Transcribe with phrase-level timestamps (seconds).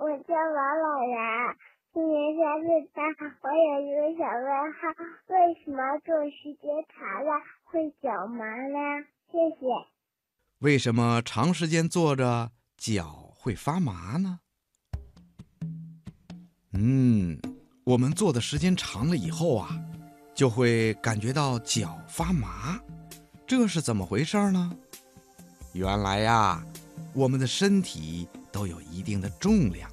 [0.00, 1.54] 我叫王老然，
[1.92, 3.04] 今年三岁半。
[3.42, 4.88] 我有一个小问号：
[5.26, 7.30] 为什么坐时间长了
[7.64, 9.04] 会脚麻呢？
[9.30, 9.66] 谢谢。
[10.60, 14.40] 为什么长时间坐着脚会发麻呢？
[16.72, 17.38] 嗯，
[17.84, 19.68] 我们坐的时间长了以后啊，
[20.34, 22.80] 就会感觉到脚发麻，
[23.46, 24.74] 这是怎么回事呢？
[25.74, 26.64] 原来呀，
[27.12, 29.90] 我们的身体都有一定的重量，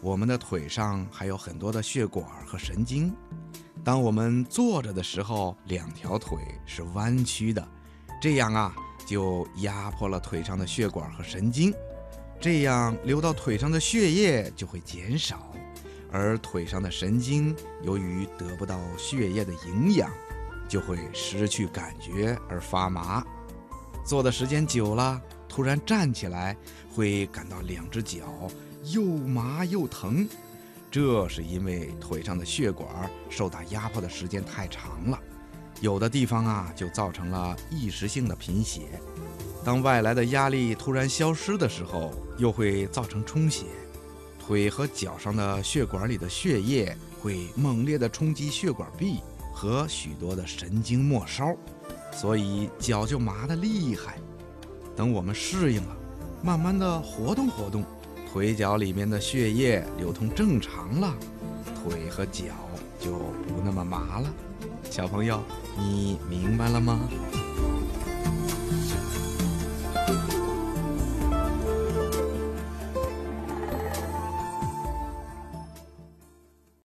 [0.00, 3.14] 我们的腿上还有很多的血管和神经。
[3.84, 7.66] 当我们坐着的时候，两条腿是弯曲的，
[8.20, 8.74] 这样啊，
[9.06, 11.74] 就压迫了腿上的血管和神经，
[12.40, 15.48] 这样流到腿上的血液就会减少。
[16.12, 20.10] 而腿上的神经由于得不到血液的营养，
[20.68, 23.24] 就会失去感觉而发麻。
[24.04, 25.20] 坐的时间久了，
[25.54, 26.56] 突然站起来，
[26.94, 28.50] 会感到两只脚
[28.86, 30.26] 又麻又疼。
[30.90, 32.88] 这是因为腿上的血管
[33.28, 35.20] 受到压迫的时间太长了，
[35.82, 38.98] 有的地方啊就造成了一时性的贫血。
[39.62, 43.66] 当外来的压力突然消失的时候，又会造成充血。
[44.40, 49.20] 腿和脚上的血管里的血液会猛烈地冲击血管壁
[49.52, 51.54] 和许多的神经末梢，
[52.10, 54.18] 所以脚就麻得厉害。
[54.96, 55.96] 等我们适应了，
[56.42, 57.84] 慢慢地活动活动，
[58.30, 61.14] 腿脚里面的血液流通正常了，
[61.74, 62.44] 腿和脚
[62.98, 64.32] 就不那么麻了。
[64.90, 65.40] 小朋友，
[65.78, 67.00] 你明白了吗？